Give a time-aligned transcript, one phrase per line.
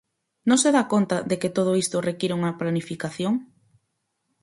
[0.49, 3.33] ¿Non se dá conta de que todo isto require unha planificación?